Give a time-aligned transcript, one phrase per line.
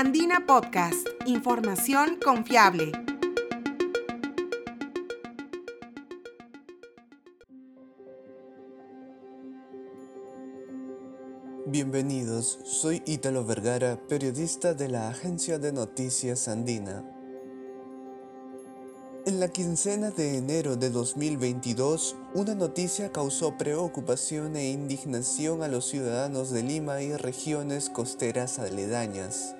[0.00, 2.92] Andina Podcast, información confiable.
[11.66, 17.02] Bienvenidos, soy Ítalo Vergara, periodista de la agencia de noticias Andina.
[19.26, 25.86] En la quincena de enero de 2022, una noticia causó preocupación e indignación a los
[25.86, 29.57] ciudadanos de Lima y regiones costeras aledañas.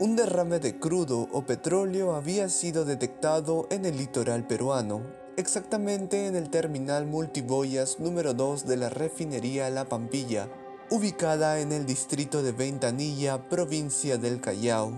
[0.00, 5.02] Un derrame de crudo o petróleo había sido detectado en el litoral peruano,
[5.36, 10.48] exactamente en el terminal multiboyas número 2 de la refinería La Pampilla,
[10.90, 14.92] ubicada en el distrito de Ventanilla, provincia del Callao.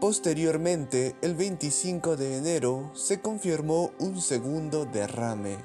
[0.00, 5.58] Posteriormente, el 25 de enero, se confirmó un segundo derrame.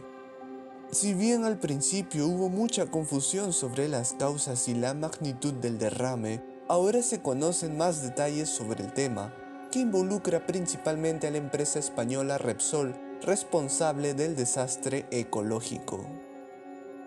[0.91, 6.41] Si bien al principio hubo mucha confusión sobre las causas y la magnitud del derrame,
[6.67, 9.33] ahora se conocen más detalles sobre el tema,
[9.71, 16.05] que involucra principalmente a la empresa española Repsol, responsable del desastre ecológico.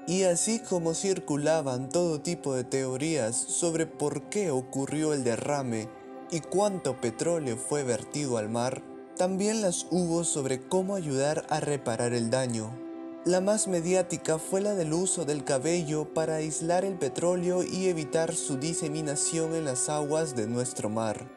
[0.07, 5.89] Y así como circulaban todo tipo de teorías sobre por qué ocurrió el derrame
[6.31, 8.83] y cuánto petróleo fue vertido al mar,
[9.17, 12.90] también las hubo sobre cómo ayudar a reparar el daño.
[13.27, 18.35] La más mediática fue la del uso del cabello para aislar el petróleo y evitar
[18.35, 21.29] su diseminación en las aguas de nuestro mar.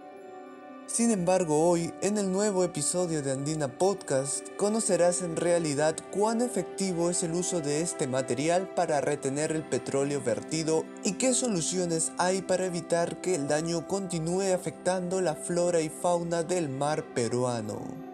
[0.88, 7.10] Sin embargo, hoy, en el nuevo episodio de Andina Podcast, conocerás en realidad cuán efectivo
[7.10, 12.44] es el uso de este material para retener el petróleo vertido y qué soluciones hay
[12.44, 18.13] para evitar que el daño continúe afectando la flora y fauna del mar peruano.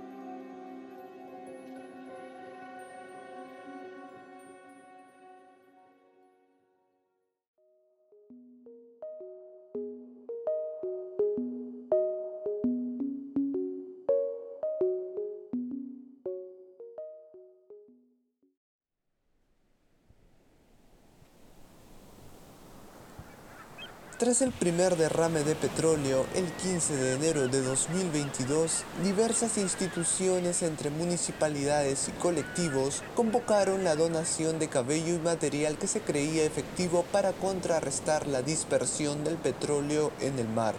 [24.20, 30.90] Tras el primer derrame de petróleo el 15 de enero de 2022, diversas instituciones entre
[30.90, 37.32] municipalidades y colectivos convocaron la donación de cabello y material que se creía efectivo para
[37.32, 40.76] contrarrestar la dispersión del petróleo en el mar.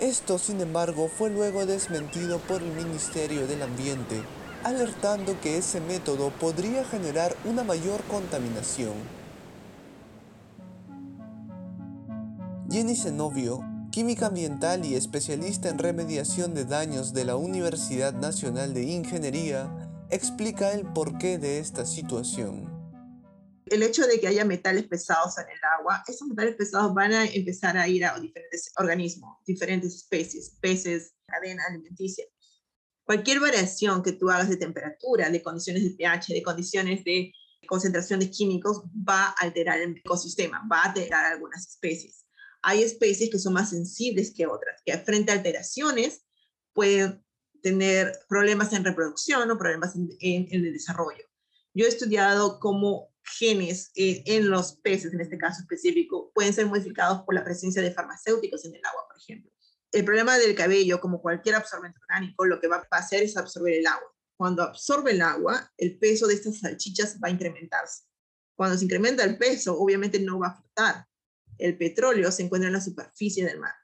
[0.00, 4.22] Esto, sin embargo, fue luego desmentido por el Ministerio del Ambiente,
[4.64, 9.15] alertando que ese método podría generar una mayor contaminación.
[12.68, 13.60] Jenny Zenobio,
[13.92, 19.70] química ambiental y especialista en remediación de daños de la Universidad Nacional de Ingeniería,
[20.10, 22.68] explica el porqué de esta situación.
[23.66, 27.24] El hecho de que haya metales pesados en el agua, esos metales pesados van a
[27.24, 32.24] empezar a ir a diferentes organismos, diferentes especies, peces, cadena alimenticia.
[33.04, 37.32] Cualquier variación que tú hagas de temperatura, de condiciones de pH, de condiciones de
[37.68, 42.25] concentración de químicos, va a alterar el ecosistema, va a alterar algunas especies
[42.66, 46.26] hay especies que son más sensibles que otras, que frente a alteraciones
[46.74, 47.24] pueden
[47.62, 51.24] tener problemas en reproducción o problemas en, el desarrollo.
[51.74, 57.22] Yo he estudiado cómo genes en los peces, en este caso específico, pueden ser modificados
[57.22, 59.52] por la presencia de farmacéuticos en el agua, por ejemplo.
[59.92, 63.74] El problema del cabello, como cualquier absorbente orgánico, lo que va a hacer es absorber
[63.74, 64.12] el agua.
[64.36, 68.02] Cuando absorbe el agua, el peso de estas salchichas va a incrementarse.
[68.56, 71.06] Cuando se incrementa el peso, obviamente no va a flotar,
[71.58, 73.74] el petróleo se encuentra en la superficie del mar.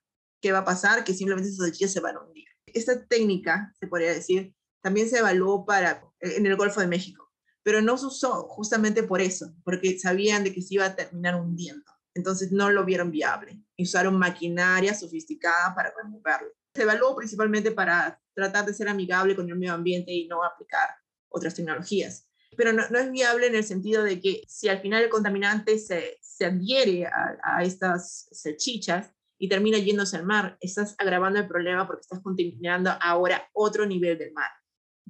[0.40, 1.04] ¿Qué va a pasar?
[1.04, 2.46] Que simplemente esas salchichas se van a hundir.
[2.66, 7.30] Esta técnica, se podría decir, también se evaluó para, en el Golfo de México,
[7.62, 11.40] pero no se usó justamente por eso, porque sabían de que se iba a terminar
[11.40, 11.84] hundiendo.
[12.14, 13.58] Entonces no lo vieron viable.
[13.78, 16.48] Usaron maquinaria sofisticada para removerlo.
[16.74, 20.88] Se evaluó principalmente para tratar de ser amigable con el medio ambiente y no aplicar
[21.28, 22.28] otras tecnologías.
[22.56, 26.18] Pero no es viable en el sentido de que si al final el contaminante se,
[26.36, 32.02] se adhiere a, estas salchichas y termina yéndose al mar, estás agravando el problema porque
[32.02, 34.50] estás contaminando ahora otro nivel del mar.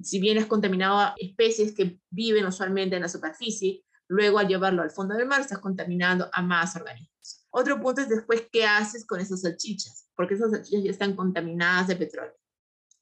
[0.01, 4.81] Si bien has contaminado a especies que viven usualmente en la superficie, luego al llevarlo
[4.81, 7.47] al fondo del mar estás contaminando a más organismos.
[7.51, 11.87] Otro punto es después qué haces con esas salchichas, porque esas salchichas ya están contaminadas
[11.87, 12.35] de petróleo.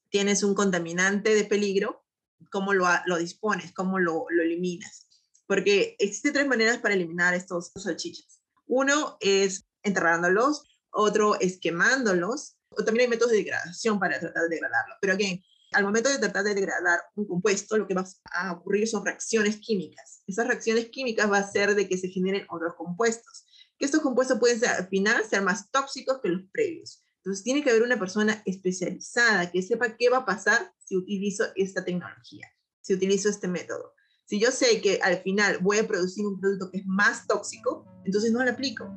[0.10, 2.06] Tienes un contaminante de peligro,
[2.52, 3.72] ¿cómo lo, lo dispones?
[3.74, 5.08] ¿Cómo lo, lo eliminas?
[5.52, 8.40] Porque existen tres maneras para eliminar estos salchichas.
[8.68, 14.48] Uno es enterrándolos, otro es quemándolos, o también hay métodos de degradación para tratar de
[14.48, 14.96] degradarlo.
[15.02, 15.44] Pero again,
[15.74, 19.58] al momento de tratar de degradar un compuesto, lo que va a ocurrir son reacciones
[19.58, 20.24] químicas.
[20.26, 23.46] Esas reacciones químicas va a hacer de que se generen otros compuestos.
[23.78, 27.04] Que estos compuestos pueden ser, al final ser más tóxicos que los previos.
[27.18, 31.44] Entonces tiene que haber una persona especializada que sepa qué va a pasar si utilizo
[31.58, 32.50] esta tecnología,
[32.80, 33.96] si utilizo este método.
[34.32, 37.86] Si yo sé que al final voy a producir un producto que es más tóxico,
[38.06, 38.90] entonces no lo aplico.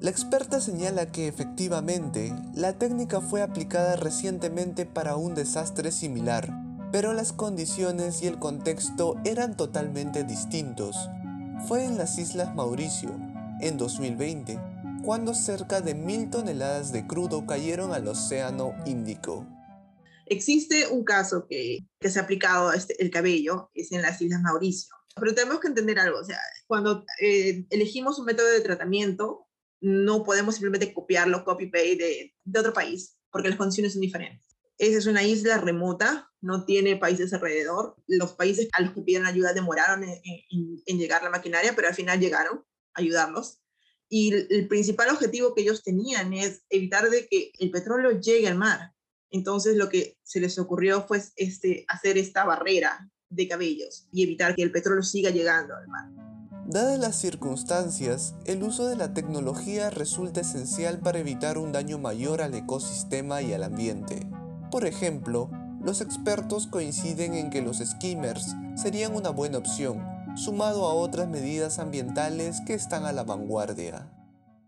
[0.00, 6.50] La experta señala que efectivamente la técnica fue aplicada recientemente para un desastre similar,
[6.92, 10.96] pero las condiciones y el contexto eran totalmente distintos.
[11.68, 13.10] Fue en las Islas Mauricio,
[13.60, 14.58] en 2020,
[15.04, 19.44] cuando cerca de mil toneladas de crudo cayeron al Océano Índico.
[20.30, 24.94] Existe un caso que, se ha aplicado este, el cabello, es en las Islas Mauricio.
[25.16, 26.38] Pero tenemos que entender algo, o sea,
[26.68, 29.48] cuando eh, elegimos un método de tratamiento,
[29.80, 34.46] no podemos simplemente copiarlo, copy-paste de, de otro país, porque las condiciones son diferentes.
[34.78, 37.96] Esa es una isla remota, no tiene países alrededor.
[38.06, 40.20] Los países a los que pidieron ayuda demoraron en,
[40.86, 42.58] en llegar la maquinaria, pero al final llegaron
[42.94, 43.60] a ayudarlos.
[44.08, 48.56] Y el principal objetivo que ellos tenían es evitar de que el petróleo llegue al
[48.56, 48.92] mar.
[49.30, 54.54] Entonces lo que se les ocurrió fue este, hacer esta barrera de cabellos y evitar
[54.54, 56.10] que el petróleo siga llegando al mar.
[56.66, 62.42] Dadas las circunstancias, el uso de la tecnología resulta esencial para evitar un daño mayor
[62.42, 64.28] al ecosistema y al ambiente.
[64.70, 65.50] Por ejemplo,
[65.82, 70.00] los expertos coinciden en que los skimmers serían una buena opción,
[70.36, 74.08] sumado a otras medidas ambientales que están a la vanguardia.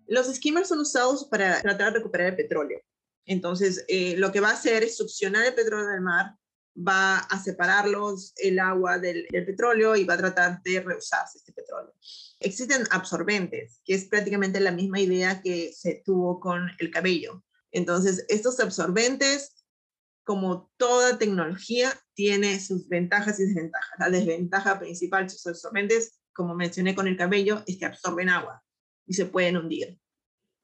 [0.09, 2.81] Los skimmers son usados para tratar de recuperar el petróleo.
[3.27, 6.35] Entonces, eh, lo que va a hacer es succionar el petróleo del mar,
[6.77, 11.95] va a separarlos el agua del, petróleo y va a tratar de reusarse este petróleo.
[12.41, 17.45] Existen absorbentes, que es prácticamente la misma idea que se tuvo con el cabello.
[17.71, 19.63] Entonces, estos absorbentes
[20.25, 23.99] como toda tecnología, tiene sus ventajas y desventajas.
[23.99, 28.63] La desventaja principal de sus absorbentes, como mencioné con el cabello, es que absorben agua
[29.07, 29.99] y se pueden hundir.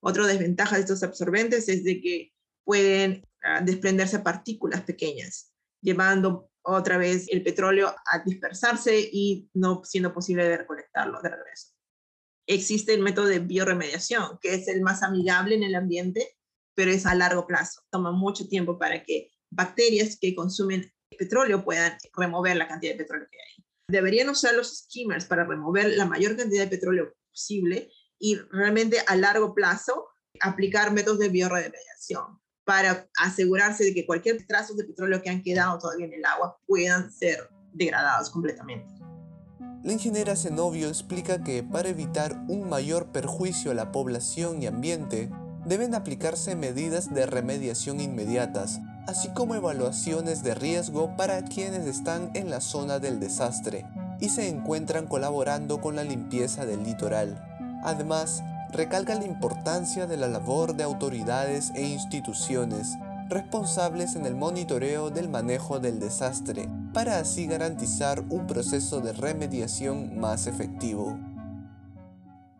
[0.00, 2.32] Otra desventaja de estos absorbentes es de que
[2.68, 10.12] pueden uh, desprenderse partículas pequeñas, llevando otra vez el petróleo a dispersarse y no siendo
[10.12, 11.68] posible de recolectarlo de regreso.
[12.46, 16.36] Existe el método de bioremediación, que es el más amigable en el ambiente,
[16.74, 17.80] pero es a largo plazo.
[17.90, 23.28] Toma mucho tiempo para que bacterias que consumen petróleo puedan remover la cantidad de petróleo
[23.30, 23.64] que hay.
[23.90, 29.16] Deberían usar los skimmers para remover la mayor cantidad de petróleo posible y realmente a
[29.16, 30.08] largo plazo
[30.40, 32.38] aplicar métodos de bioremediación
[32.68, 36.58] para asegurarse de que cualquier trazo de petróleo que han quedado todavía en el agua
[36.66, 38.92] puedan ser degradados completamente.
[39.82, 45.30] La ingeniera Zenobio explica que para evitar un mayor perjuicio a la población y ambiente,
[45.64, 52.50] deben aplicarse medidas de remediación inmediatas, así como evaluaciones de riesgo para quienes están en
[52.50, 53.86] la zona del desastre
[54.20, 57.42] y se encuentran colaborando con la limpieza del litoral.
[57.82, 58.42] Además,
[58.72, 62.88] recalca la importancia de la labor de autoridades e instituciones
[63.28, 70.18] responsables en el monitoreo del manejo del desastre, para así garantizar un proceso de remediación
[70.18, 71.18] más efectivo.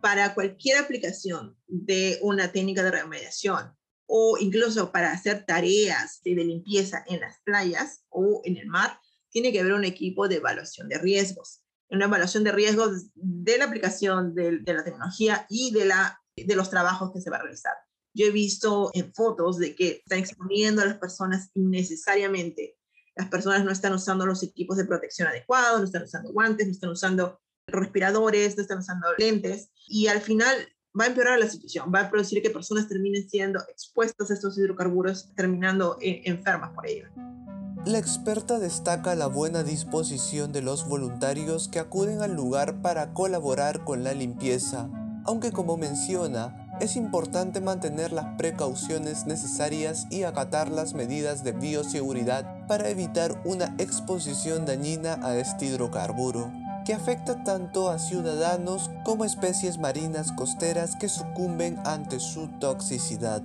[0.01, 7.03] Para cualquier aplicación de una técnica de remediación, o incluso para hacer tareas de limpieza
[7.07, 10.97] en las playas o en el mar, tiene que haber un equipo de evaluación de
[10.97, 11.61] riesgos.
[11.89, 16.69] Una evaluación de riesgos de la aplicación de, la tecnología y de, la, de los
[16.69, 17.73] trabajos que se va a realizar.
[18.13, 22.75] Yo he visto en fotos de que están exponiendo a las personas innecesariamente.
[23.15, 26.73] Las personas no están usando los equipos de protección adecuados, no están usando guantes, no
[26.73, 29.71] están usando respiradores, no están usando lentes.
[29.87, 30.55] Y al final
[30.99, 34.57] va a empeorar la situación, va a producir que personas terminen siendo expuestas a estos
[34.57, 37.07] hidrocarburos, terminando eh, enfermas por ello.
[37.85, 43.85] La experta destaca la buena disposición de los voluntarios que acuden al lugar para colaborar
[43.85, 44.89] con la limpieza,
[45.23, 52.67] aunque como menciona, es importante mantener las precauciones necesarias y acatar las medidas de bioseguridad
[52.67, 56.51] para evitar una exposición dañina a este hidrocarburo
[56.85, 63.41] que afecta tanto a ciudadanos como especies marinas costeras que sucumben ante su toxicidad.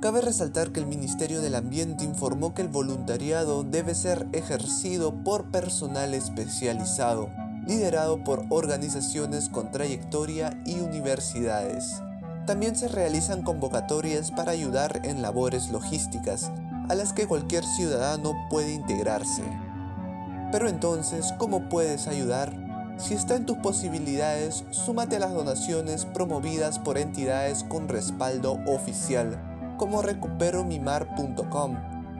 [0.00, 5.50] Cabe resaltar que el Ministerio del Ambiente informó que el voluntariado debe ser ejercido por
[5.50, 7.30] personal especializado,
[7.66, 12.02] liderado por organizaciones con trayectoria y universidades.
[12.46, 16.50] También se realizan convocatorias para ayudar en labores logísticas,
[16.90, 19.42] a las que cualquier ciudadano puede integrarse.
[20.52, 22.54] Pero entonces, ¿cómo puedes ayudar?
[22.98, 29.40] Si está en tus posibilidades, súmate a las donaciones promovidas por entidades con respaldo oficial,
[29.76, 31.76] como recuperomimar.com,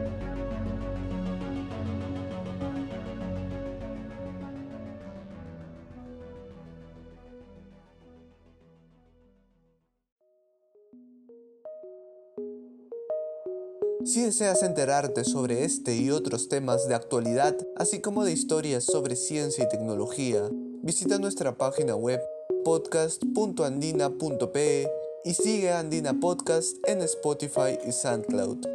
[14.05, 19.17] Si deseas enterarte sobre este y otros temas de actualidad, así como de historias sobre
[19.17, 20.49] ciencia y tecnología,
[20.83, 22.23] visita nuestra página web
[22.65, 24.89] podcast.andina.pe
[25.25, 28.67] y sigue Andina Podcast en Spotify y SoundCloud.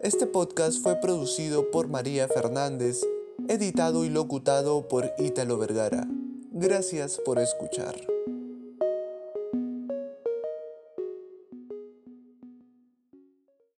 [0.00, 3.04] Este podcast fue producido por María Fernández,
[3.48, 6.06] editado y locutado por Ítalo Vergara.
[6.52, 8.17] Gracias por escuchar.